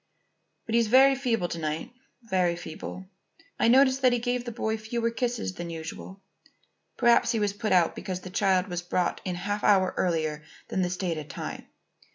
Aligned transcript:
But 0.65 0.73
he's 0.73 0.87
very 0.87 1.13
feeble 1.13 1.47
to 1.49 1.59
night, 1.59 1.91
very 2.23 2.55
feeble. 2.55 3.05
I 3.59 3.67
noticed 3.67 4.01
that 4.01 4.11
he 4.11 4.17
gave 4.17 4.45
the 4.45 4.51
boy 4.51 4.75
fewer 4.75 5.11
kisses 5.11 5.53
than 5.53 5.69
usual. 5.69 6.23
Perhaps 6.97 7.33
he 7.33 7.39
was 7.39 7.53
put 7.53 7.71
out 7.71 7.95
because 7.95 8.21
the 8.21 8.31
child 8.31 8.65
was 8.67 8.81
brought 8.81 9.21
in 9.25 9.35
a 9.35 9.37
half 9.37 9.63
hour 9.63 9.93
earlier 9.97 10.41
than 10.69 10.81
the 10.81 10.89
stated 10.89 11.29
time. 11.29 11.67